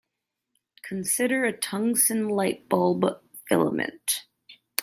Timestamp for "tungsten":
1.55-2.27